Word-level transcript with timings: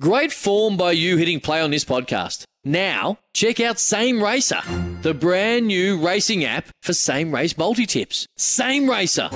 Great 0.00 0.32
form 0.32 0.76
by 0.76 0.92
you 0.92 1.16
hitting 1.16 1.40
play 1.40 1.60
on 1.60 1.72
this 1.72 1.84
podcast. 1.84 2.44
Now, 2.64 3.18
check 3.34 3.58
out 3.58 3.80
Same 3.80 4.22
Racer, 4.22 4.60
the 5.02 5.12
brand 5.12 5.66
new 5.66 5.98
racing 5.98 6.44
app 6.44 6.68
for 6.82 6.92
same 6.92 7.34
race 7.34 7.58
multi 7.58 7.84
tips. 7.84 8.24
Same 8.36 8.88
Racer. 8.88 9.28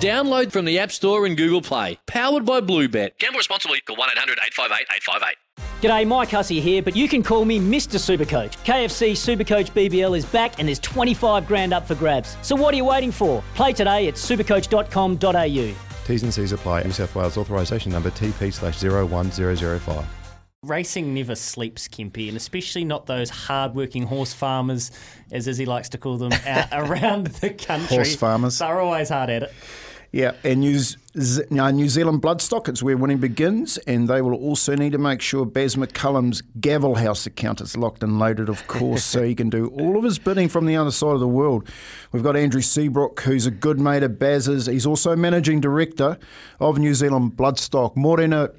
Download 0.00 0.50
from 0.50 0.64
the 0.64 0.78
App 0.78 0.92
Store 0.92 1.26
and 1.26 1.36
Google 1.36 1.60
Play. 1.60 1.98
Powered 2.06 2.46
by 2.46 2.62
Bluebet. 2.62 3.18
Gamble 3.18 3.36
responsibly. 3.36 3.82
Call 3.82 3.96
1 3.96 4.08
800 4.12 4.38
858 4.46 4.86
858. 4.96 5.36
G'day, 5.82 6.06
Mike 6.06 6.30
Hussey 6.30 6.58
here, 6.58 6.82
but 6.82 6.96
you 6.96 7.06
can 7.06 7.22
call 7.22 7.44
me 7.44 7.60
Mr. 7.60 7.98
Supercoach. 7.98 8.56
KFC 8.64 9.12
Supercoach 9.12 9.72
BBL 9.72 10.16
is 10.16 10.24
back 10.24 10.58
and 10.58 10.68
there's 10.68 10.78
25 10.78 11.46
grand 11.46 11.74
up 11.74 11.86
for 11.86 11.94
grabs. 11.96 12.38
So 12.40 12.56
what 12.56 12.72
are 12.72 12.78
you 12.78 12.84
waiting 12.86 13.12
for? 13.12 13.44
Play 13.54 13.74
today 13.74 14.08
at 14.08 14.14
supercoach.com.au. 14.14 15.85
T's 16.06 16.22
and 16.22 16.32
C's 16.32 16.52
apply. 16.52 16.84
New 16.84 16.92
South 16.92 17.14
Wales 17.16 17.36
authorisation 17.36 17.90
number 17.90 18.10
TP 18.10 18.52
slash 18.52 18.80
01005. 18.80 20.06
Racing 20.62 21.14
never 21.14 21.34
sleeps, 21.34 21.88
Kempy, 21.88 22.28
and 22.28 22.36
especially 22.36 22.84
not 22.84 23.06
those 23.06 23.28
hard-working 23.28 24.04
horse 24.04 24.32
farmers, 24.32 24.90
as 25.32 25.48
Izzy 25.48 25.66
likes 25.66 25.88
to 25.90 25.98
call 25.98 26.16
them, 26.16 26.32
out 26.46 26.68
around 26.72 27.26
the 27.26 27.50
country. 27.50 27.96
Horse 27.96 28.14
farmers. 28.14 28.58
They're 28.58 28.80
always 28.80 29.08
hard 29.08 29.30
at 29.30 29.44
it. 29.44 29.52
Yeah, 30.16 30.32
and 30.44 30.60
New, 30.60 30.78
Z- 30.78 31.42
uh, 31.58 31.70
New 31.72 31.90
Zealand 31.90 32.22
Bloodstock, 32.22 32.70
it's 32.70 32.82
where 32.82 32.96
winning 32.96 33.18
begins, 33.18 33.76
and 33.76 34.08
they 34.08 34.22
will 34.22 34.32
also 34.32 34.74
need 34.74 34.92
to 34.92 34.98
make 34.98 35.20
sure 35.20 35.44
Baz 35.44 35.76
McCullum's 35.76 36.40
Gavelhouse 36.58 37.26
account 37.26 37.60
is 37.60 37.76
locked 37.76 38.02
and 38.02 38.18
loaded, 38.18 38.48
of 38.48 38.66
course, 38.66 39.04
so 39.04 39.22
he 39.22 39.34
can 39.34 39.50
do 39.50 39.66
all 39.78 39.98
of 39.98 40.04
his 40.04 40.18
bidding 40.18 40.48
from 40.48 40.64
the 40.64 40.74
other 40.74 40.90
side 40.90 41.12
of 41.12 41.20
the 41.20 41.28
world. 41.28 41.68
We've 42.12 42.22
got 42.22 42.34
Andrew 42.34 42.62
Seabrook, 42.62 43.20
who's 43.20 43.44
a 43.44 43.50
good 43.50 43.78
mate 43.78 44.02
of 44.02 44.18
Baz's. 44.18 44.64
He's 44.64 44.86
also 44.86 45.14
managing 45.14 45.60
director 45.60 46.16
of 46.60 46.78
New 46.78 46.94
Zealand 46.94 47.32
Bloodstock. 47.32 47.94
Morena, 47.94 48.52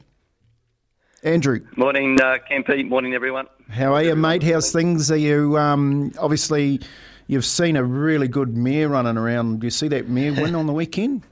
Andrew, 1.24 1.66
Morning, 1.76 2.22
uh, 2.22 2.36
Kempy. 2.52 2.88
Morning, 2.88 3.16
everyone. 3.16 3.48
how 3.68 3.96
are 3.96 4.04
you, 4.04 4.16
mate? 4.16 4.44
How's 4.44 4.72
things? 4.72 5.10
Are 5.10 5.18
you 5.18 5.58
um, 5.58 6.12
obviously 6.20 6.82
you've 7.26 7.46
seen 7.46 7.78
a 7.78 7.84
really 7.84 8.28
good 8.28 8.56
mare 8.56 8.90
running 8.90 9.18
around? 9.18 9.62
Do 9.62 9.66
you 9.66 9.72
see 9.72 9.88
that 9.88 10.08
mare 10.08 10.34
win 10.34 10.54
on 10.54 10.68
the 10.68 10.74
weekend 10.74 11.24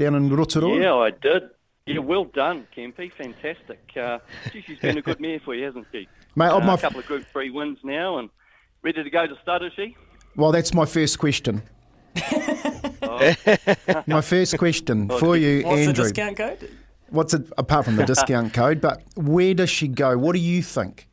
down 0.00 0.14
in 0.14 0.34
Rotorua? 0.34 0.80
Yeah, 0.80 0.94
I 0.94 1.10
did. 1.10 1.50
Yeah, 1.86 1.98
well 1.98 2.24
done, 2.24 2.66
Kempy. 2.76 3.12
Fantastic. 3.12 3.80
Uh, 3.96 4.18
gee, 4.52 4.62
she's 4.66 4.78
been 4.78 4.98
a 4.98 5.02
good 5.02 5.20
mare 5.20 5.40
for 5.40 5.54
you, 5.54 5.64
hasn't 5.64 5.86
she? 5.92 6.08
Mate, 6.36 6.48
Uh, 6.48 6.56
of 6.58 6.64
my 6.64 6.74
a 6.74 6.78
couple 6.78 7.00
of 7.00 7.06
Group 7.06 7.26
3 7.32 7.50
wins 7.50 7.78
now 7.82 8.18
and 8.18 8.30
ready 8.82 9.02
to 9.02 9.10
go 9.10 9.26
to 9.26 9.36
stud, 9.42 9.62
is 9.62 9.72
she? 9.76 9.96
Well, 10.36 10.52
that's 10.52 10.72
my 10.72 10.86
first 10.86 11.18
question. 11.18 11.62
Oh. 13.02 13.34
My 14.06 14.20
first 14.20 14.56
question 14.58 15.08
for 15.08 15.36
you, 15.36 15.62
What's 15.64 15.80
Andrew. 15.80 15.92
the 15.92 16.02
discount 16.02 16.36
code? 16.36 16.70
What's 17.10 17.34
it 17.34 17.42
apart 17.58 17.84
from 17.84 17.96
the 17.96 18.04
discount 18.12 18.54
code? 18.54 18.80
But 18.80 19.02
where 19.16 19.52
does 19.54 19.68
she 19.70 19.88
go? 19.88 20.16
What 20.16 20.34
do 20.34 20.40
you 20.40 20.62
think? 20.62 21.08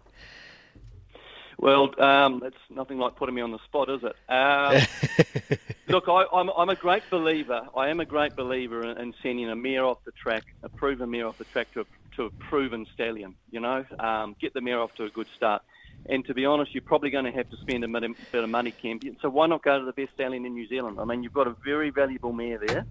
Well, 1.60 1.90
um, 2.00 2.44
it's 2.46 2.56
nothing 2.70 3.00
like 3.00 3.16
putting 3.16 3.34
me 3.36 3.42
on 3.42 3.52
the 3.52 3.60
spot, 3.66 3.90
is 3.90 4.02
it? 4.04 4.16
Um, 4.32 5.58
look, 5.88 6.06
I, 6.08 6.26
I'm, 6.34 6.50
I'm 6.50 6.70
a 6.70 6.76
great 6.76 7.04
believer. 7.10 7.68
I 7.76 7.90
am 7.90 8.00
a 8.00 8.06
great 8.06 8.36
believer 8.36 8.84
in, 8.84 8.98
in 8.98 9.14
sending 9.22 9.50
a 9.50 9.56
mare 9.56 9.86
off 9.86 10.00
the 10.06 10.12
track, 10.12 10.44
a 10.64 10.70
proven 10.70 11.12
mare 11.12 11.28
off 11.28 11.38
the 11.38 11.46
track 11.46 11.72
to 11.74 11.82
a, 11.82 11.86
to 12.16 12.26
a 12.26 12.30
proven 12.30 12.86
stallion. 12.94 13.36
You 13.52 13.60
know, 13.60 13.86
um, 14.00 14.36
get 14.40 14.54
the 14.54 14.62
mare 14.62 14.80
off 14.80 14.94
to 14.96 15.06
a 15.06 15.10
good 15.10 15.28
start. 15.36 15.62
And 16.10 16.26
to 16.26 16.34
be 16.34 16.46
honest, 16.46 16.74
you're 16.74 16.84
probably 16.84 17.10
going 17.10 17.26
to 17.26 17.32
have 17.32 17.50
to 17.50 17.58
spend 17.58 17.84
a 17.84 17.88
bit, 17.88 18.12
bit 18.32 18.44
of 18.44 18.50
money, 18.50 18.72
Campion. 18.72 19.18
So 19.22 19.30
why 19.30 19.48
not 19.48 19.64
go 19.64 19.80
to 19.80 19.86
the 19.86 19.94
best 19.94 20.14
stallion 20.14 20.46
in 20.46 20.54
New 20.54 20.68
Zealand? 20.68 21.00
I 21.00 21.06
mean, 21.06 21.24
you've 21.24 21.34
got 21.34 21.48
a 21.48 21.56
very 21.66 21.90
valuable 21.90 22.32
mare 22.32 22.60
there, 22.66 22.86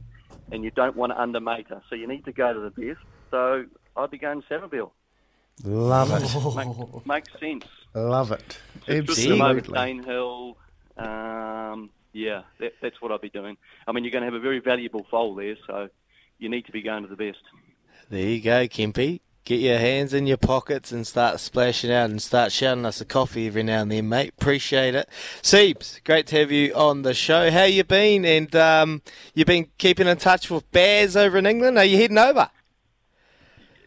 and 0.52 0.64
you 0.64 0.70
don't 0.70 0.96
want 0.96 1.12
to 1.12 1.20
undermate 1.20 1.68
her. 1.68 1.82
So 1.88 1.94
you 1.94 2.06
need 2.06 2.24
to 2.26 2.32
go 2.32 2.52
to 2.52 2.60
the 2.60 2.70
best. 2.70 3.00
So 3.30 3.64
I'd 3.96 4.10
be 4.10 4.18
going 4.18 4.42
Savabeel. 4.50 4.90
Love 5.64 6.10
it. 6.10 6.56
Make, 6.56 7.06
makes 7.06 7.40
sense. 7.40 7.64
Love 7.94 8.32
it. 8.32 8.58
Just 8.86 9.20
switch 9.20 9.28
them 9.28 9.40
over 9.40 9.60
to 9.60 9.74
Absolutely. 9.74 10.04
Danehill. 10.04 10.54
Um, 10.98 11.90
yeah, 12.16 12.42
that, 12.60 12.72
that's 12.80 13.00
what 13.00 13.12
I'll 13.12 13.18
be 13.18 13.28
doing. 13.28 13.56
I 13.86 13.92
mean, 13.92 14.04
you're 14.04 14.10
going 14.10 14.22
to 14.22 14.26
have 14.26 14.34
a 14.34 14.40
very 14.40 14.58
valuable 14.58 15.06
foal 15.10 15.34
there, 15.34 15.56
so 15.66 15.88
you 16.38 16.48
need 16.48 16.64
to 16.66 16.72
be 16.72 16.82
going 16.82 17.02
to 17.02 17.08
the 17.08 17.16
best. 17.16 17.42
There 18.08 18.26
you 18.26 18.40
go, 18.40 18.66
Kempy. 18.66 19.20
Get 19.44 19.60
your 19.60 19.78
hands 19.78 20.12
in 20.12 20.26
your 20.26 20.38
pockets 20.38 20.90
and 20.90 21.06
start 21.06 21.38
splashing 21.38 21.92
out 21.92 22.10
and 22.10 22.20
start 22.20 22.50
shouting 22.50 22.84
us 22.84 23.00
a 23.00 23.04
coffee 23.04 23.46
every 23.46 23.62
now 23.62 23.82
and 23.82 23.92
then, 23.92 24.08
mate. 24.08 24.32
Appreciate 24.40 24.96
it. 24.96 25.08
Siebes, 25.40 26.02
great 26.02 26.26
to 26.28 26.40
have 26.40 26.50
you 26.50 26.74
on 26.74 27.02
the 27.02 27.14
show. 27.14 27.50
How 27.50 27.62
you 27.62 27.84
been? 27.84 28.24
And 28.24 28.56
um, 28.56 29.02
you've 29.34 29.46
been 29.46 29.68
keeping 29.78 30.08
in 30.08 30.16
touch 30.16 30.50
with 30.50 30.68
Baz 30.72 31.16
over 31.16 31.38
in 31.38 31.46
England. 31.46 31.78
Are 31.78 31.84
you 31.84 31.96
heading 31.96 32.18
over? 32.18 32.50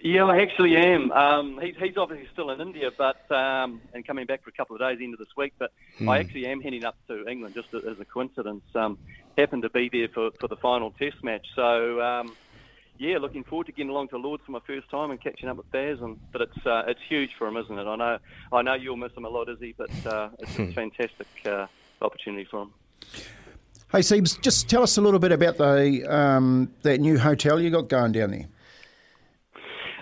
Yeah, 0.01 0.25
I 0.25 0.41
actually 0.41 0.77
am. 0.77 1.11
Um, 1.11 1.59
he's, 1.61 1.75
he's 1.77 1.97
obviously 1.97 2.27
still 2.31 2.51
in 2.51 2.61
India, 2.61 2.89
but 2.97 3.29
um, 3.31 3.81
and 3.93 4.05
coming 4.07 4.25
back 4.25 4.43
for 4.43 4.49
a 4.49 4.53
couple 4.53 4.75
of 4.75 4.81
days 4.81 4.99
into 5.01 5.17
this 5.17 5.27
week. 5.35 5.53
But 5.59 5.71
I 6.07 6.19
actually 6.19 6.45
am 6.45 6.61
heading 6.61 6.85
up 6.85 6.95
to 7.07 7.27
England 7.27 7.55
just 7.55 7.73
as 7.73 7.99
a 7.99 8.05
coincidence. 8.05 8.63
Um, 8.75 8.97
happened 9.37 9.63
to 9.63 9.69
be 9.69 9.89
there 9.89 10.07
for, 10.07 10.31
for 10.39 10.47
the 10.47 10.55
final 10.55 10.91
Test 10.91 11.23
match, 11.23 11.45
so 11.55 12.01
um, 12.01 12.35
yeah, 12.97 13.17
looking 13.17 13.43
forward 13.43 13.67
to 13.67 13.71
getting 13.73 13.89
along 13.89 14.09
to 14.09 14.17
Lords 14.17 14.43
for 14.45 14.51
my 14.51 14.59
first 14.65 14.89
time 14.89 15.11
and 15.11 15.21
catching 15.21 15.49
up 15.49 15.57
with 15.57 15.71
Baz. 15.71 15.99
And 16.01 16.17
but 16.31 16.41
it's 16.41 16.66
uh, 16.66 16.83
it's 16.87 17.01
huge 17.07 17.33
for 17.37 17.47
him, 17.47 17.57
isn't 17.57 17.77
it? 17.77 17.87
I 17.87 17.95
know 17.95 18.17
I 18.53 18.61
know 18.61 18.73
you'll 18.75 18.97
miss 18.97 19.13
him 19.13 19.25
a 19.25 19.29
lot, 19.29 19.49
Izzy, 19.49 19.75
but 19.77 19.91
uh, 20.05 20.29
it's 20.39 20.59
a 20.59 20.71
fantastic 20.73 21.27
uh, 21.45 21.67
opportunity 22.01 22.45
for 22.45 22.63
him. 22.63 22.73
Hey, 23.91 23.99
Siebes, 23.99 24.39
just 24.41 24.69
tell 24.69 24.83
us 24.83 24.97
a 24.97 25.01
little 25.01 25.19
bit 25.19 25.31
about 25.31 25.57
the 25.57 26.05
um, 26.07 26.71
that 26.83 26.99
new 26.99 27.17
hotel 27.17 27.59
you 27.59 27.69
got 27.69 27.89
going 27.89 28.11
down 28.11 28.31
there. 28.31 28.47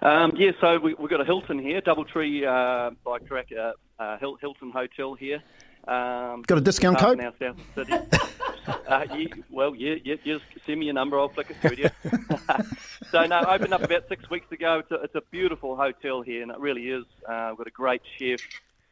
Um, 0.01 0.33
yeah, 0.35 0.51
so 0.61 0.77
we, 0.79 0.93
we've 0.93 1.09
got 1.09 1.21
a 1.21 1.25
Hilton 1.25 1.59
here, 1.59 1.81
Doubletree 1.81 2.45
uh, 2.45 2.91
by 3.03 3.19
Crack, 3.19 3.49
uh, 3.57 3.73
uh, 3.99 4.17
Hilton 4.17 4.71
Hotel 4.71 5.15
here. 5.15 5.41
Um, 5.87 6.43
Got 6.45 6.59
a 6.59 6.61
discount 6.61 6.99
code? 6.99 7.19
hour 7.19 7.33
south 7.39 7.57
city. 7.73 7.93
uh, 8.87 9.05
yeah, 9.15 9.27
well, 9.49 9.73
yeah, 9.75 9.95
yeah, 10.03 10.15
just 10.23 10.43
send 10.65 10.79
me 10.79 10.85
your 10.85 10.93
number, 10.93 11.17
I'll 11.17 11.29
flick 11.29 11.49
it 11.49 11.57
through 11.61 11.77
to 11.77 11.81
you. 11.83 12.65
so, 13.11 13.25
no, 13.25 13.39
opened 13.39 13.73
up 13.73 13.81
about 13.83 14.07
six 14.07 14.29
weeks 14.29 14.51
ago. 14.51 14.79
It's 14.79 14.91
a, 14.91 14.95
it's 14.95 15.15
a 15.15 15.21
beautiful 15.31 15.75
hotel 15.75 16.21
here, 16.21 16.43
and 16.43 16.51
it 16.51 16.59
really 16.59 16.89
is. 16.89 17.05
Uh, 17.27 17.49
we've 17.51 17.59
got 17.59 17.67
a 17.67 17.71
great 17.71 18.01
chef, 18.19 18.41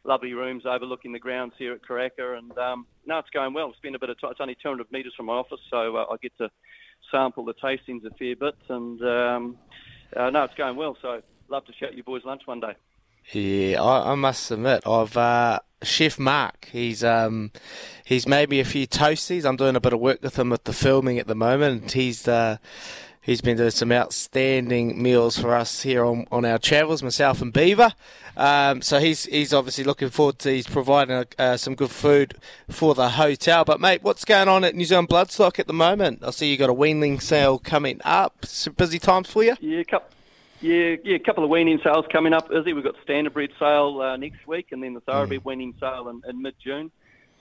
lovely 0.04 0.32
rooms 0.32 0.64
overlooking 0.66 1.12
the 1.12 1.18
grounds 1.18 1.52
here 1.56 1.72
at 1.72 1.82
Karaka, 1.82 2.38
and 2.38 2.56
um, 2.58 2.86
no, 3.04 3.18
it's 3.18 3.30
going 3.30 3.52
well. 3.52 3.72
Spent 3.76 3.94
a 3.94 3.98
bit 3.98 4.10
of 4.10 4.20
time. 4.20 4.32
It's 4.32 4.40
only 4.40 4.56
200 4.60 4.90
metres 4.90 5.12
from 5.16 5.26
my 5.26 5.34
office, 5.34 5.60
so 5.70 5.96
uh, 5.96 6.06
I 6.10 6.16
get 6.20 6.36
to 6.38 6.50
sample 7.12 7.44
the 7.44 7.54
tastings 7.54 8.04
a 8.04 8.10
fair 8.14 8.34
bit, 8.34 8.56
and 8.68 9.00
um, 9.02 9.58
uh, 10.14 10.30
no, 10.30 10.44
it's 10.44 10.54
going 10.54 10.76
well. 10.76 10.96
So, 11.00 11.22
love 11.48 11.64
to 11.66 11.72
shout 11.72 11.94
you 11.94 12.02
boys 12.02 12.24
lunch 12.24 12.42
one 12.46 12.60
day. 12.60 12.74
Yeah, 13.32 13.82
I, 13.82 14.12
I 14.12 14.14
must 14.14 14.50
admit, 14.50 14.86
I've 14.86 15.16
uh, 15.16 15.58
Chef 15.82 16.18
Mark. 16.18 16.68
He's 16.70 17.02
um, 17.02 17.50
he's 18.04 18.26
made 18.26 18.50
me 18.50 18.60
a 18.60 18.64
few 18.64 18.86
toasties. 18.86 19.44
I'm 19.44 19.56
doing 19.56 19.76
a 19.76 19.80
bit 19.80 19.92
of 19.92 20.00
work 20.00 20.22
with 20.22 20.38
him 20.38 20.50
with 20.50 20.64
the 20.64 20.72
filming 20.72 21.18
at 21.18 21.26
the 21.26 21.34
moment. 21.34 21.92
He's 21.92 22.28
uh, 22.28 22.58
he's 23.26 23.40
been 23.40 23.56
doing 23.56 23.70
some 23.70 23.92
outstanding 23.92 25.02
meals 25.02 25.36
for 25.36 25.54
us 25.54 25.82
here 25.82 26.04
on, 26.04 26.26
on 26.32 26.44
our 26.44 26.58
travels, 26.58 27.02
myself 27.02 27.42
and 27.42 27.52
Beaver. 27.52 27.92
Um, 28.36 28.80
so 28.82 28.98
he's 29.00 29.24
he's 29.24 29.52
obviously 29.52 29.84
looking 29.84 30.10
forward 30.10 30.38
to 30.40 30.50
he's 30.50 30.66
providing 30.66 31.24
uh, 31.38 31.56
some 31.56 31.74
good 31.74 31.90
food 31.90 32.36
for 32.70 32.94
the 32.94 33.10
hotel. 33.10 33.64
But 33.64 33.80
mate, 33.80 34.02
what's 34.02 34.24
going 34.24 34.48
on 34.48 34.62
at 34.64 34.74
New 34.74 34.84
Zealand 34.84 35.08
Bloodstock 35.08 35.58
at 35.58 35.66
the 35.66 35.72
moment? 35.72 36.22
I 36.22 36.30
see 36.30 36.50
you 36.50 36.56
got 36.56 36.70
a 36.70 36.74
weanling 36.74 37.20
sale 37.20 37.58
coming 37.58 38.00
up. 38.04 38.46
Some 38.46 38.74
busy 38.74 38.98
times 38.98 39.28
for 39.28 39.42
you. 39.42 39.56
Yeah, 39.60 39.82
couple, 39.82 40.08
yeah, 40.60 40.96
yeah, 41.02 41.16
a 41.16 41.18
couple 41.18 41.44
of 41.44 41.50
weaning 41.50 41.80
sales 41.82 42.06
coming 42.12 42.32
up. 42.32 42.50
Izzy, 42.52 42.72
we've 42.72 42.84
got 42.84 42.94
standard 43.02 43.34
breed 43.34 43.52
sale 43.58 44.00
uh, 44.00 44.16
next 44.16 44.46
week, 44.46 44.68
and 44.70 44.82
then 44.82 44.94
the 44.94 45.00
thoroughbred 45.00 45.44
weaning 45.44 45.74
sale 45.80 46.08
in, 46.08 46.22
in 46.28 46.40
mid 46.40 46.54
June. 46.62 46.90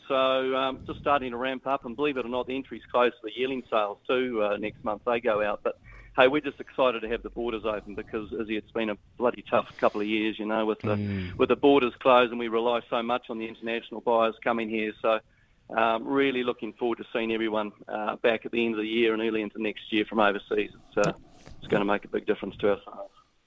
So 0.08 0.56
um, 0.56 0.80
just 0.86 1.00
starting 1.00 1.32
to 1.32 1.38
ramp 1.38 1.66
up, 1.68 1.86
and 1.86 1.96
believe 1.96 2.18
it 2.18 2.26
or 2.26 2.30
not, 2.30 2.48
the 2.48 2.56
entry's 2.56 2.84
close 2.92 3.12
for 3.22 3.30
the 3.30 3.38
yearling 3.38 3.64
sales 3.70 3.98
too. 4.08 4.44
Uh, 4.44 4.58
next 4.58 4.84
month 4.84 5.02
they 5.06 5.20
go 5.20 5.42
out, 5.42 5.62
but 5.64 5.80
hey, 6.16 6.28
we're 6.28 6.42
just 6.42 6.60
excited 6.60 7.02
to 7.02 7.10
have 7.10 7.24
the 7.24 7.30
borders 7.30 7.66
open 7.66 7.96
because 7.96 8.32
Izzy, 8.32 8.58
it's 8.58 8.72
been 8.72 8.90
a 8.90 8.98
bloody 9.18 9.44
tough 9.50 9.76
couple 9.78 10.02
of 10.02 10.08
years, 10.08 10.38
you 10.40 10.46
know, 10.46 10.66
with 10.66 10.80
the 10.80 11.34
with 11.38 11.50
the 11.50 11.56
borders 11.56 11.94
closed, 12.00 12.32
and 12.32 12.40
we 12.40 12.48
rely 12.48 12.82
so 12.90 13.02
much 13.02 13.30
on 13.30 13.38
the 13.38 13.48
international 13.48 14.02
buyers 14.02 14.36
coming 14.44 14.70
here. 14.70 14.94
So. 15.02 15.20
Um, 15.68 16.08
really 16.08 16.44
looking 16.44 16.74
forward 16.74 17.00
to 17.00 17.06
seeing 17.12 17.34
everyone 17.34 17.72
uh, 17.88 18.18
back 18.18 18.46
at 18.46 18.52
the 18.52 18.64
end 18.64 18.76
of 18.76 18.82
the 18.82 18.88
year 18.88 19.14
and 19.14 19.22
early 19.24 19.42
into 19.42 19.60
next 19.60 19.92
year 19.92 20.06
from 20.06 20.20
overseas. 20.20 20.70
It's, 20.92 21.08
uh, 21.08 21.12
it's 21.58 21.68
going 21.68 21.82
to 21.82 21.86
make 21.86 22.06
a 22.06 22.08
big 22.08 22.28
difference 22.28 22.56
to 22.58 22.74
us. 22.74 22.82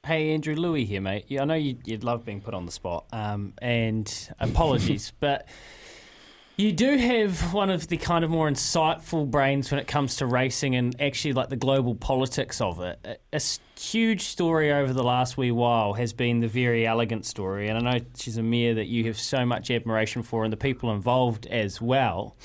Hey, 0.04 0.32
Andrew 0.32 0.54
Louis 0.54 0.84
here, 0.84 1.00
mate. 1.00 1.26
Yeah, 1.28 1.42
I 1.42 1.44
know 1.44 1.54
you, 1.54 1.76
would 1.86 2.02
love 2.02 2.24
being 2.24 2.40
put 2.40 2.54
on 2.54 2.66
the 2.66 2.72
spot, 2.72 3.06
um, 3.12 3.52
and 3.60 4.10
apologies, 4.40 5.12
but 5.20 5.46
you 6.58 6.72
do 6.72 6.96
have 6.96 7.54
one 7.54 7.70
of 7.70 7.86
the 7.86 7.96
kind 7.96 8.24
of 8.24 8.30
more 8.30 8.50
insightful 8.50 9.30
brains 9.30 9.70
when 9.70 9.78
it 9.78 9.86
comes 9.86 10.16
to 10.16 10.26
racing 10.26 10.74
and 10.74 11.00
actually 11.00 11.32
like 11.32 11.48
the 11.50 11.56
global 11.56 11.94
politics 11.94 12.60
of 12.60 12.80
it. 12.80 13.22
A, 13.32 13.40
huge 13.78 14.22
story 14.22 14.72
over 14.72 14.92
the 14.92 15.04
last 15.04 15.36
wee 15.36 15.52
while 15.52 15.92
has 15.92 16.12
been 16.12 16.40
the 16.40 16.48
Verry 16.48 16.84
Elleegant 16.84 17.24
story, 17.24 17.68
and 17.68 17.78
I 17.78 17.92
know 17.98 18.04
she's 18.16 18.36
a 18.36 18.42
mare 18.42 18.74
that 18.74 18.86
you 18.86 19.04
have 19.04 19.20
so 19.20 19.46
much 19.46 19.70
admiration 19.70 20.24
for, 20.24 20.42
and 20.42 20.52
the 20.52 20.56
people 20.56 20.92
involved 20.92 21.46
as 21.46 21.80
well. 21.80 22.36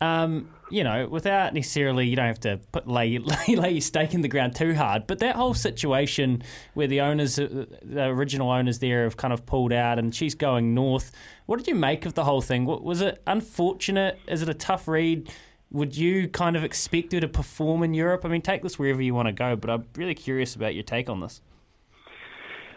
Um, 0.00 0.48
you 0.70 0.84
know, 0.84 1.08
without 1.08 1.54
necessarily, 1.54 2.06
you 2.06 2.14
don't 2.14 2.26
have 2.26 2.40
to 2.40 2.60
put 2.72 2.86
lay, 2.86 3.18
lay 3.18 3.36
lay 3.56 3.70
your 3.72 3.80
stake 3.80 4.14
in 4.14 4.20
the 4.20 4.28
ground 4.28 4.54
too 4.54 4.74
hard. 4.74 5.06
But 5.06 5.18
that 5.20 5.36
whole 5.36 5.54
situation 5.54 6.42
where 6.74 6.86
the 6.86 7.00
owners, 7.00 7.38
uh, 7.38 7.66
the 7.82 8.04
original 8.04 8.50
owners 8.50 8.78
there, 8.78 9.04
have 9.04 9.16
kind 9.16 9.32
of 9.32 9.44
pulled 9.46 9.72
out, 9.72 9.98
and 9.98 10.14
she's 10.14 10.34
going 10.34 10.74
north. 10.74 11.10
What 11.46 11.56
did 11.58 11.66
you 11.66 11.74
make 11.74 12.06
of 12.06 12.14
the 12.14 12.24
whole 12.24 12.42
thing? 12.42 12.64
Was 12.64 13.00
it 13.00 13.22
unfortunate? 13.26 14.20
Is 14.28 14.42
it 14.42 14.48
a 14.48 14.54
tough 14.54 14.86
read? 14.86 15.32
Would 15.70 15.96
you 15.96 16.28
kind 16.28 16.56
of 16.56 16.64
expect 16.64 17.12
her 17.12 17.20
to 17.20 17.28
perform 17.28 17.82
in 17.82 17.92
Europe? 17.92 18.24
I 18.24 18.28
mean, 18.28 18.40
take 18.40 18.62
this 18.62 18.78
wherever 18.78 19.02
you 19.02 19.14
want 19.14 19.26
to 19.26 19.32
go, 19.32 19.56
but 19.56 19.68
I'm 19.68 19.84
really 19.96 20.14
curious 20.14 20.54
about 20.54 20.74
your 20.74 20.84
take 20.84 21.10
on 21.10 21.20
this. 21.20 21.42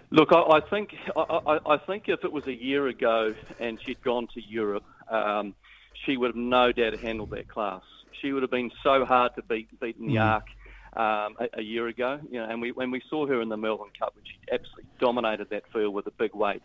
Look, 0.10 0.30
I, 0.34 0.58
I 0.58 0.60
think 0.70 0.94
I, 1.16 1.22
I, 1.22 1.74
I 1.74 1.78
think 1.78 2.06
if 2.08 2.26
it 2.26 2.32
was 2.32 2.48
a 2.48 2.54
year 2.54 2.88
ago 2.88 3.34
and 3.60 3.80
she'd 3.86 4.02
gone 4.02 4.28
to 4.34 4.42
Europe. 4.42 4.84
Um, 5.10 5.56
she 6.12 6.18
would 6.18 6.28
have 6.28 6.36
no 6.36 6.72
doubt 6.72 7.00
handled 7.00 7.30
that 7.32 7.48
class. 7.48 7.84
She 8.22 8.34
would 8.34 8.44
have 8.44 8.52
been 8.52 8.72
so 8.84 9.06
hard 9.06 9.34
to 9.36 9.42
beat, 9.42 9.68
beat 9.80 9.96
in 9.98 10.08
the 10.08 10.16
mm. 10.16 10.22
arc 10.22 10.48
um, 10.96 11.38
a, 11.40 11.60
a, 11.60 11.62
year 11.62 11.88
ago. 11.88 12.20
You 12.30 12.40
know, 12.40 12.50
and 12.50 12.62
we, 12.62 12.72
when 12.72 12.92
we 12.92 13.02
saw 13.10 13.26
her 13.28 13.42
in 13.42 13.50
the 13.50 13.58
Melbourne 13.58 13.92
Cup, 13.98 14.14
when 14.16 14.26
she 14.26 14.34
absolutely 14.52 14.86
dominated 15.00 15.50
that 15.52 15.64
field 15.72 15.94
with 15.94 16.06
a 16.08 16.12
big 16.12 16.36
weight. 16.36 16.62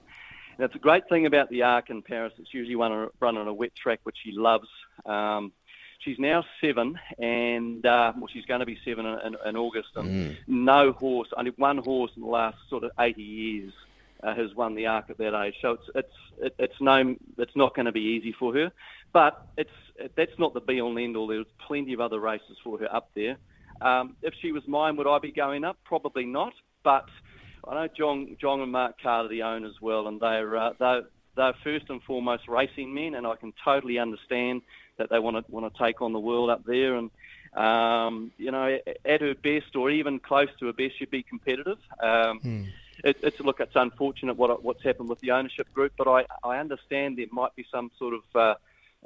And 0.59 0.65
it's 0.65 0.75
a 0.75 0.81
great 0.81 1.09
thing 1.09 1.27
about 1.27 1.49
the 1.51 1.63
arc 1.63 1.91
in 1.91 2.03
Paris. 2.03 2.33
It's 2.39 2.53
usually 2.53 2.75
run 2.75 3.11
on 3.21 3.49
a 3.49 3.55
wet 3.55 3.75
track, 3.77 4.01
which 4.03 4.17
she 4.23 4.33
loves. 4.33 4.69
Um, 5.05 5.53
she's 6.01 6.19
now 6.19 6.45
seven, 6.61 6.99
and 7.19 7.87
uh, 7.87 8.15
well, 8.17 8.29
she's 8.33 8.47
going 8.47 8.61
to 8.61 8.67
be 8.67 8.79
seven 8.85 9.07
in, 9.07 9.19
in, 9.27 9.37
in 9.47 9.57
August. 9.57 9.91
And 9.95 10.09
mm. 10.09 10.37
no 10.49 10.93
horse, 10.93 11.29
only 11.37 11.53
one 11.57 11.79
horse 11.79 12.11
in 12.17 12.23
the 12.23 12.29
last 12.29 12.59
sort 12.69 12.85
of 12.85 12.91
80 12.99 13.23
years 13.23 13.73
uh, 14.23 14.35
has 14.35 14.55
won 14.55 14.75
the 14.75 14.87
arc 14.87 15.11
at 15.11 15.19
that 15.19 15.41
age. 15.41 15.55
So 15.61 15.73
it's 15.73 15.91
it's 15.95 16.17
it, 16.41 16.55
it's 16.59 16.81
no 16.81 17.17
it's 17.39 17.57
not 17.57 17.75
going 17.75 17.87
to 17.87 17.93
be 17.93 18.01
easy 18.01 18.33
for 18.33 18.55
her. 18.55 18.73
But 19.17 19.47
it's 19.57 19.71
that's 20.15 20.39
not 20.39 20.53
the 20.53 20.61
be 20.61 20.79
all 20.79 20.91
and 20.91 20.99
end 20.99 21.17
all. 21.17 21.27
There's 21.27 21.47
plenty 21.67 21.95
of 21.95 22.01
other 22.01 22.21
races 22.21 22.59
for 22.63 22.77
her 22.81 22.95
up 22.95 23.09
there. 23.15 23.39
Um, 23.81 24.15
if 24.21 24.35
she 24.43 24.53
was 24.53 24.69
mine, 24.69 24.97
would 24.97 25.07
I 25.07 25.19
be 25.19 25.33
going 25.33 25.65
up? 25.65 25.79
Probably 25.85 26.27
not. 26.27 26.53
But 26.85 27.09
I 27.67 27.73
know 27.77 27.89
John, 27.97 28.37
John 28.39 28.61
and 28.61 28.71
Mark 28.71 28.97
Carter, 29.03 29.31
the 29.31 29.45
owners, 29.45 29.77
well, 29.81 30.07
and 30.07 30.21
they're 30.21 30.55
uh, 30.55 30.73
they're 30.79 31.03
they're 31.35 31.55
first 31.65 31.87
and 31.89 32.03
foremost 32.03 32.47
racing 32.47 32.93
men, 32.93 33.15
and 33.15 33.27
I 33.27 33.37
can 33.37 33.55
totally 33.65 33.99
understand 33.99 34.61
that 34.99 35.09
they 35.09 35.19
want 35.19 35.47
to 35.47 35.51
want 35.51 35.73
to 35.73 35.83
take 35.83 36.03
on 36.03 36.13
the 36.13 36.21
world 36.21 36.51
up 36.51 36.67
there, 36.67 36.97
and 36.97 37.11
um, 37.55 38.33
you 38.37 38.51
know, 38.51 38.79
at 39.07 39.23
her 39.23 39.35
best 39.35 39.77
or 39.77 39.89
even 39.89 40.19
close 40.19 40.51
to 40.59 40.67
her 40.67 40.75
best, 40.75 40.99
she'd 40.99 41.11
be 41.11 41.23
competitive. 41.23 41.79
Um, 42.03 42.41
hmm. 42.41 42.65
it, 43.03 43.17
it's 43.23 43.41
look, 43.41 43.61
it's 43.61 43.77
unfortunate 43.77 44.37
what 44.37 44.63
what's 44.63 44.83
happened 44.83 45.09
with 45.09 45.21
the 45.21 45.31
ownership 45.31 45.73
group, 45.73 45.95
but 45.97 46.07
I 46.07 46.27
I 46.45 46.59
understand 46.59 47.17
there 47.17 47.25
might 47.33 47.57
be 47.57 47.65
some 47.73 47.91
sort 47.99 48.13
of 48.13 48.23
uh, 48.35 48.55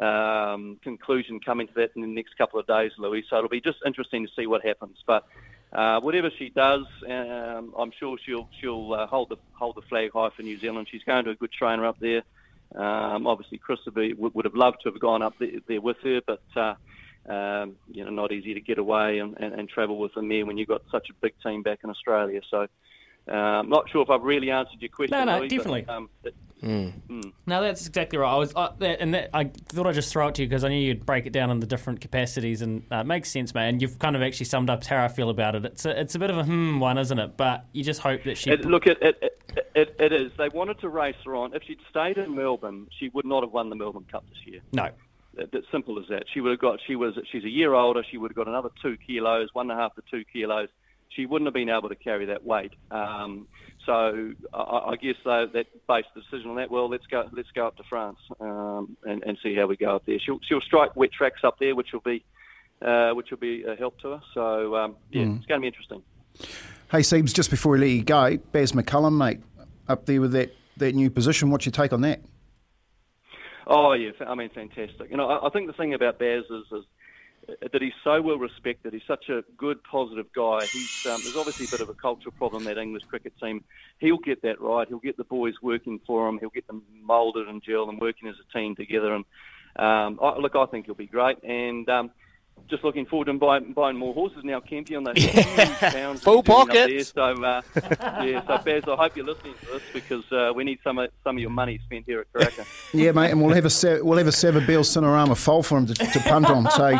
um, 0.01 0.79
conclusion 0.83 1.41
coming 1.41 1.67
to 1.69 1.75
that 1.75 1.91
in 1.95 2.03
the 2.03 2.09
next 2.09 2.37
couple 2.39 2.59
of 2.59 2.67
days, 2.67 2.93
Louis. 2.99 3.25
So 3.29 3.37
it'll 3.37 3.49
be 3.49 3.61
just 3.61 3.79
interesting 3.85 4.27
to 4.27 4.33
see 4.35 4.47
what 4.47 4.65
happens. 4.65 4.97
But 5.07 5.27
uh, 5.73 6.01
whatever 6.01 6.31
she 6.39 6.49
does, 6.49 6.85
um, 7.09 7.75
I'm 7.79 7.93
sure 7.99 8.17
she'll 8.25 8.49
she'll 8.61 8.95
uh, 8.95 9.07
hold 9.07 9.29
the 9.29 9.37
hold 9.53 9.77
the 9.77 9.83
flag 9.83 10.13
high 10.13 10.31
for 10.31 10.43
New 10.43 10.59
Zealand. 10.59 10.89
She's 10.91 11.05
going 11.05 11.25
to 11.27 11.31
a 11.31 11.35
good 11.35 11.53
trainer 11.53 11.87
up 11.87 11.99
there. 12.01 12.23
Um, 12.75 13.27
obviously, 13.27 13.59
Chris 13.59 13.81
would, 13.87 14.35
would, 14.35 14.45
have 14.45 14.55
loved 14.55 14.79
to 14.85 14.91
have 14.91 15.01
gone 15.01 15.23
up 15.23 15.35
there, 15.41 15.59
there 15.67 15.81
with 15.81 15.97
her, 16.05 16.21
but 16.25 16.43
uh, 16.55 16.75
um, 17.29 17.75
you 17.91 18.05
know, 18.05 18.11
not 18.11 18.31
easy 18.31 18.55
to 18.55 18.61
get 18.61 18.79
away 18.79 19.19
and, 19.19 19.37
and, 19.39 19.55
and 19.55 19.69
travel 19.69 19.99
with 19.99 20.15
them 20.15 20.29
there 20.29 20.47
when 20.47 20.57
you've 20.57 20.69
got 20.69 20.83
such 20.91 21.11
a 21.11 21.15
big 21.21 21.35
team 21.45 21.63
back 21.63 21.81
in 21.85 21.91
Australia. 21.91 22.41
So. 22.51 22.67
Uh, 23.31 23.35
I'm 23.35 23.69
not 23.69 23.89
sure 23.91 24.03
if 24.03 24.11
I've 24.11 24.23
really 24.23 24.51
answered 24.51 24.81
your 24.81 24.89
question. 24.91 25.17
No, 25.17 25.25
no, 25.25 25.39
Louis, 25.39 25.49
definitely. 25.49 25.83
But, 25.83 25.97
um, 25.97 26.11
Mm. 26.63 26.93
Mm. 27.09 27.33
No, 27.47 27.63
that's 27.63 27.87
exactly 27.87 28.19
right. 28.19 28.33
I 28.33 28.37
was, 28.37 28.53
uh, 28.55 28.73
and 28.81 29.15
that, 29.15 29.31
I 29.33 29.45
thought 29.45 29.87
I'd 29.87 29.95
just 29.95 30.13
throw 30.13 30.29
it 30.29 30.35
to 30.37 30.43
you 30.43 30.49
because 30.49 30.65
I 30.65 30.69
knew 30.69 30.77
you'd 30.77 31.07
break 31.07 31.27
it 31.27 31.33
down 31.33 31.51
in 31.51 31.61
the 31.61 31.67
different 31.67 32.01
capacities, 32.01 32.61
and 32.63 32.83
uh, 32.93 32.97
it 32.97 33.07
makes 33.07 33.31
sense, 33.31 33.55
man. 33.55 33.69
And 33.69 33.83
you've 33.83 33.99
kind 33.99 34.15
of 34.15 34.23
actually 34.23 34.47
summed 34.47 34.69
up 34.69 34.85
how 34.85 35.05
I 35.05 35.09
feel 35.09 35.31
about 35.31 35.55
it. 35.55 35.65
It's 35.65 35.87
a, 35.87 36.01
it's 36.01 36.15
a 36.15 36.19
bit 36.19 36.31
of 36.31 36.39
a 36.39 36.45
hmm 36.45 36.79
one, 36.79 36.99
isn't 36.99 37.19
it? 37.19 37.37
But 37.37 37.65
you 37.73 37.83
just 37.83 38.01
hope 38.01 38.25
that 38.25 38.37
she. 38.37 38.51
It, 38.51 38.65
look, 38.65 38.87
it, 38.87 38.99
it, 39.01 39.41
it, 39.75 39.97
it 39.99 40.13
is. 40.13 40.33
They 40.37 40.49
wanted 40.51 40.81
to 40.81 40.89
race 40.89 41.17
her 41.25 41.35
on. 41.35 41.55
If 41.55 41.63
she'd 41.65 41.81
stayed 41.89 42.19
in 42.19 42.37
Melbourne, 42.37 42.89
she 42.99 43.09
would 43.11 43.25
not 43.25 43.43
have 43.43 43.53
won 43.53 43.71
the 43.71 43.77
Melbourne 43.77 44.07
Cup 44.11 44.25
this 44.29 44.39
year. 44.47 44.61
No. 44.73 44.91
It's 45.37 45.67
simple 45.71 45.99
as 45.99 46.07
that. 46.09 46.25
She 46.33 46.41
would 46.41 46.51
have 46.51 46.61
got. 46.61 46.81
She 46.87 46.97
was. 46.97 47.15
She's 47.31 47.45
a 47.45 47.49
year 47.49 47.73
older. 47.73 48.05
She 48.11 48.19
would 48.19 48.33
have 48.33 48.37
got 48.37 48.49
another 48.49 48.71
two 48.83 48.99
kilos, 49.07 49.49
one 49.55 49.71
and 49.71 49.79
a 49.79 49.83
half 49.83 49.95
to 49.95 50.03
two 50.11 50.25
kilos. 50.31 50.69
She 51.11 51.27
wouldn't 51.27 51.47
have 51.47 51.55
been 51.55 51.69
able 51.69 51.89
to 51.89 51.97
carry 51.97 52.27
that 52.27 52.45
weight. 52.45 52.73
Um, 52.91 53.49
so 53.85 54.33
I, 54.55 54.59
I 54.61 54.97
guess 54.97 55.17
uh, 55.27 55.47
that 55.53 55.67
based 55.89 56.09
the 56.15 56.21
decision 56.23 56.51
on 56.51 56.57
that. 56.57 56.71
Well, 56.71 56.89
let's 56.89 57.07
go. 57.07 57.29
Let's 57.33 57.51
go 57.55 57.67
up 57.67 57.77
to 57.79 57.83
France 57.89 58.19
um, 58.41 58.97
and, 59.05 59.23
and 59.25 59.37
see 59.43 59.55
how 59.55 59.67
we 59.67 59.77
go 59.77 59.97
up 59.97 60.07
there. 60.07 60.19
She'll, 60.25 60.39
she'll 60.49 60.61
strike 60.61 60.95
wet 60.95 61.11
tracks 61.13 61.41
up 61.43 61.59
there, 61.59 61.75
which 61.75 61.89
will 61.93 62.01
be 62.01 62.25
uh, 62.83 63.11
which 63.13 63.31
will 63.31 63.39
be 63.39 63.65
a 63.65 63.75
help 63.75 63.99
to 64.01 64.11
her. 64.13 64.21
So 64.35 64.77
um, 64.77 64.97
yeah, 65.11 65.25
mm. 65.25 65.39
it's 65.39 65.47
going 65.47 65.61
to 65.61 65.63
be 65.63 65.67
interesting. 65.67 66.03
Hey, 66.91 67.03
Seems, 67.03 67.33
just 67.33 67.51
before 67.51 67.73
we 67.73 67.79
let 67.79 67.91
you 67.91 68.03
go, 68.03 68.37
Baz 68.53 68.73
McCullum, 68.73 69.17
mate, 69.17 69.41
up 69.89 70.07
there 70.07 70.21
with 70.21 70.33
that, 70.33 70.53
that 70.79 70.95
new 70.95 71.11
position. 71.11 71.51
What's 71.51 71.67
your 71.67 71.73
take 71.73 71.93
on 71.93 72.01
that? 72.01 72.21
Oh 73.67 73.93
yeah, 73.93 74.11
I 74.27 74.35
mean 74.35 74.51
fantastic. 74.51 75.11
You 75.11 75.17
know, 75.17 75.29
I, 75.29 75.47
I 75.47 75.51
think 75.51 75.69
the 75.69 75.73
thing 75.73 75.95
about 75.95 76.19
Baz 76.19 76.43
is, 76.51 76.65
is 76.73 76.85
that 77.47 77.83
he's 77.83 77.93
so 78.05 78.21
well 78.21 78.39
respected. 78.39 78.93
He's 78.93 79.03
such 79.07 79.29
a 79.29 79.43
good, 79.57 79.83
positive 79.85 80.27
guy. 80.35 80.61
He's 80.67 81.07
um, 81.07 81.21
there's 81.23 81.37
obviously 81.37 81.67
a 81.67 81.71
bit 81.71 81.81
of 81.81 81.89
a 81.89 81.95
cultural 81.95 82.33
problem 82.33 82.65
that 82.65 82.79
English 82.79 83.05
cricket 83.05 83.33
team. 83.41 83.65
He'll 83.99 84.19
get 84.19 84.43
that 84.43 84.61
right. 84.61 84.87
He'll 84.89 84.99
get 84.99 85.17
the 85.17 85.25
boys 85.25 85.55
working 85.63 86.01
for 86.07 86.29
him. 86.29 86.39
He'll 86.39 86.51
get 86.51 86.67
them 86.67 86.83
moulded 87.03 87.49
and 87.49 87.63
gel 87.63 87.89
and 87.89 88.01
working 88.01 88.29
as 88.29 88.37
a 88.37 88.59
team 88.59 88.77
together. 88.77 89.15
And 89.15 89.25
um, 89.77 90.19
I, 90.23 90.39
look, 90.39 90.55
I 90.57 90.67
think 90.67 90.87
he'll 90.87 90.95
be 90.95 91.07
great. 91.07 91.43
And 91.43 91.89
um, 91.89 92.11
just 92.71 92.85
looking 92.85 93.05
forward 93.05 93.27
to 93.27 93.35
buying, 93.35 93.73
buying 93.73 93.97
more 93.97 94.15
horses 94.15 94.45
now, 94.45 94.61
Kempy, 94.61 94.97
on 94.97 95.05
those 95.05 95.19
yeah. 95.19 96.15
full 96.15 96.43
pockets. 96.43 97.13
So, 97.13 97.23
uh, 97.23 97.63
yeah, 98.23 98.47
so 98.47 98.59
Baz, 98.59 98.85
I 98.87 98.95
hope 98.95 99.17
you're 99.17 99.27
listening 99.27 99.55
to 99.61 99.67
this 99.73 99.83
because 99.93 100.25
uh, 100.33 100.53
we 100.55 100.65
need 100.65 100.79
some 100.85 100.99
of 100.99 101.11
some 101.25 101.37
of 101.37 101.41
your 101.41 101.51
money 101.51 101.81
spent 101.85 102.07
here 102.07 102.21
at 102.21 102.33
Karaka. 102.33 102.65
yeah, 102.95 103.11
mate, 103.11 103.33
and 103.33 103.43
we'll 103.43 103.55
have 103.55 103.67
a 103.67 104.05
we'll 104.05 104.19
have 104.19 104.29
a 104.29 104.31
Savabeel 104.31 104.85
Cinerama 104.85 105.37
foal 105.37 105.63
for 105.63 105.79
him 105.79 105.87
to, 105.87 105.95
to 105.95 106.21
punt 106.21 106.47
on. 106.47 106.71
So, 106.71 106.93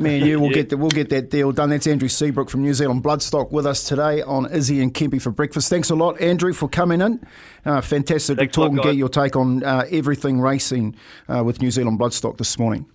me 0.00 0.18
and 0.18 0.26
you 0.26 0.40
will 0.40 0.48
yeah. 0.48 0.54
get 0.54 0.70
the, 0.70 0.76
we'll 0.78 0.88
get 0.88 1.10
that 1.10 1.30
deal 1.30 1.52
done. 1.52 1.70
That's 1.70 1.86
Andrew 1.86 2.08
Seabrook 2.08 2.48
from 2.48 2.62
New 2.62 2.74
Zealand 2.74 3.04
Bloodstock 3.04 3.52
with 3.52 3.66
us 3.66 3.84
today 3.84 4.22
on 4.22 4.50
Izzy 4.50 4.80
and 4.80 4.94
Kempy 4.94 5.20
for 5.20 5.30
breakfast. 5.30 5.68
Thanks 5.68 5.90
a 5.90 5.94
lot, 5.94 6.20
Andrew, 6.20 6.54
for 6.54 6.68
coming 6.68 7.02
in. 7.02 7.24
Uh, 7.64 7.80
fantastic 7.82 8.38
Thanks 8.38 8.54
to 8.54 8.60
talk 8.62 8.70
and 8.70 8.80
get 8.80 8.96
your 8.96 9.10
take 9.10 9.36
on 9.36 9.62
uh, 9.62 9.84
everything 9.90 10.40
racing 10.40 10.96
uh, 11.28 11.44
with 11.44 11.60
New 11.60 11.70
Zealand 11.70 12.00
Bloodstock 12.00 12.38
this 12.38 12.58
morning. 12.58 12.86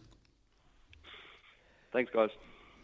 Thanks, 1.95 2.11
guys. 2.11 2.29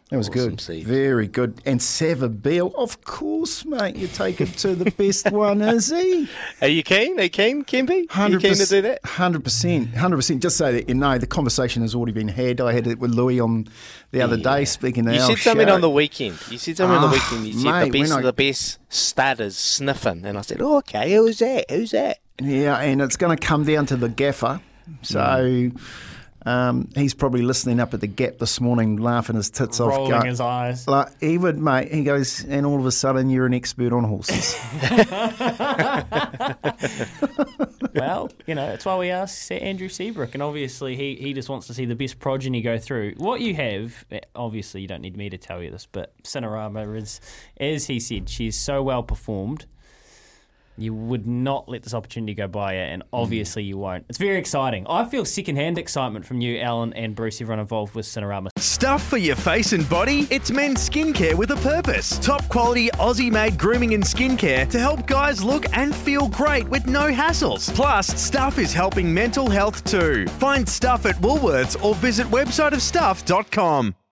That 0.08 0.16
was 0.16 0.30
awesome 0.30 0.50
good. 0.50 0.60
Seed. 0.62 0.86
Very 0.86 1.28
good. 1.28 1.60
And 1.66 1.80
Savabeel, 1.80 2.74
of 2.74 3.04
course, 3.04 3.66
mate. 3.66 3.94
You 3.94 4.06
take 4.06 4.40
it 4.40 4.56
to 4.58 4.74
the 4.74 4.90
best 4.90 5.30
one, 5.30 5.60
is 5.60 5.90
he? 5.90 6.26
Are 6.62 6.68
you 6.68 6.82
keen? 6.82 7.20
Are 7.20 7.24
you 7.24 7.28
keen, 7.28 7.62
Kempy? 7.62 8.06
Are 8.16 8.30
you 8.30 8.38
keen 8.38 8.54
to 8.54 8.64
do 8.64 8.80
that? 8.80 9.02
100%. 9.02 9.92
100%. 9.92 10.40
Just 10.40 10.56
so 10.56 10.72
that 10.72 10.88
you 10.88 10.94
know, 10.94 11.18
the 11.18 11.26
conversation 11.26 11.82
has 11.82 11.94
already 11.94 12.12
been 12.12 12.28
had. 12.28 12.62
I 12.62 12.72
had 12.72 12.86
it 12.86 13.00
with 13.00 13.10
Louis 13.10 13.38
on 13.38 13.68
the 14.12 14.22
other 14.22 14.36
yeah. 14.36 14.56
day, 14.56 14.64
speaking 14.64 15.06
of 15.06 15.12
You 15.12 15.20
said 15.20 15.36
something 15.36 15.66
show. 15.66 15.74
on 15.74 15.82
the 15.82 15.90
weekend. 15.90 16.38
You 16.48 16.56
said 16.56 16.78
something 16.78 16.96
on 16.96 17.02
the 17.02 17.08
ah, 17.08 17.12
weekend. 17.12 17.46
You 17.48 17.52
said 17.52 17.70
mate, 17.70 17.92
the 17.92 18.00
best 18.00 18.12
I... 18.12 18.16
of 18.16 18.24
the 18.24 18.32
best 18.32 18.78
starters 18.88 19.58
sniffing. 19.58 20.24
And 20.24 20.38
I 20.38 20.40
said, 20.40 20.62
oh, 20.62 20.78
okay, 20.78 21.12
who's 21.12 21.38
that? 21.40 21.70
Who's 21.70 21.90
that? 21.90 22.20
Yeah, 22.40 22.78
and 22.78 23.02
it's 23.02 23.18
going 23.18 23.36
to 23.36 23.46
come 23.46 23.64
down 23.64 23.84
to 23.86 23.96
the 23.96 24.08
gaffer. 24.08 24.62
So... 25.02 25.20
Mm 25.20 25.78
Um, 26.44 26.88
he's 26.94 27.14
probably 27.14 27.42
listening 27.42 27.80
up 27.80 27.94
at 27.94 28.00
the 28.00 28.06
gap 28.06 28.38
this 28.38 28.60
morning, 28.60 28.96
laughing 28.96 29.36
his 29.36 29.50
tits 29.50 29.80
off. 29.80 29.88
Rolling 29.88 30.26
his 30.26 30.40
eyes. 30.40 30.88
Like 30.88 31.08
he 31.20 31.38
would, 31.38 31.58
mate. 31.58 31.92
He 31.92 32.04
goes, 32.04 32.44
and 32.44 32.66
all 32.66 32.78
of 32.78 32.86
a 32.86 32.92
sudden 32.92 33.30
you're 33.30 33.46
an 33.46 33.54
expert 33.54 33.92
on 33.92 34.04
horses. 34.04 34.56
well, 37.94 38.30
you 38.46 38.54
know, 38.54 38.66
that's 38.66 38.84
why 38.84 38.96
we 38.96 39.10
asked 39.10 39.50
Andrew 39.52 39.88
Seabrook, 39.88 40.34
and 40.34 40.42
obviously 40.42 40.96
he, 40.96 41.16
he 41.16 41.32
just 41.32 41.48
wants 41.48 41.66
to 41.68 41.74
see 41.74 41.84
the 41.84 41.94
best 41.94 42.18
progeny 42.18 42.62
go 42.62 42.78
through. 42.78 43.14
What 43.16 43.40
you 43.40 43.54
have, 43.54 44.04
eh, 44.10 44.20
obviously, 44.34 44.80
you 44.80 44.88
don't 44.88 45.02
need 45.02 45.16
me 45.16 45.30
to 45.30 45.38
tell 45.38 45.62
you 45.62 45.70
this, 45.70 45.86
but 45.90 46.12
Cinerama 46.22 46.96
is, 46.96 47.20
as 47.58 47.86
he 47.86 48.00
said, 48.00 48.28
she's 48.28 48.58
so 48.58 48.82
well 48.82 49.02
performed. 49.02 49.66
You 50.76 50.94
would 50.94 51.26
not 51.26 51.68
let 51.68 51.82
this 51.82 51.94
opportunity 51.94 52.34
go 52.34 52.48
by 52.48 52.74
and 52.74 53.02
obviously 53.12 53.62
you 53.62 53.76
won't. 53.76 54.06
It's 54.08 54.18
very 54.18 54.38
exciting. 54.38 54.86
I 54.88 55.04
feel 55.04 55.24
secondhand 55.24 55.78
excitement 55.78 56.24
from 56.24 56.40
you, 56.40 56.58
Alan, 56.60 56.92
and 56.94 57.14
Bruce, 57.14 57.40
everyone 57.40 57.60
involved 57.60 57.94
with 57.94 58.06
Cinerama. 58.06 58.48
Stuff 58.58 59.02
for 59.06 59.18
your 59.18 59.36
face 59.36 59.72
and 59.72 59.88
body? 59.88 60.26
It's 60.30 60.50
men's 60.50 60.88
skincare 60.88 61.34
with 61.34 61.50
a 61.50 61.56
purpose. 61.56 62.18
Top 62.18 62.48
quality 62.48 62.88
Aussie 62.90 63.30
made 63.30 63.58
grooming 63.58 63.94
and 63.94 64.02
skincare 64.02 64.68
to 64.70 64.78
help 64.78 65.06
guys 65.06 65.44
look 65.44 65.66
and 65.76 65.94
feel 65.94 66.28
great 66.28 66.68
with 66.68 66.86
no 66.86 67.12
hassles. 67.12 67.72
Plus, 67.74 68.06
Stuff 68.06 68.58
is 68.58 68.72
helping 68.72 69.12
mental 69.12 69.50
health 69.50 69.84
too. 69.84 70.26
Find 70.38 70.68
Stuff 70.68 71.06
at 71.06 71.16
Woolworths 71.16 71.82
or 71.84 71.94
visit 71.96 72.26
websiteofstuff.com. 72.28 73.94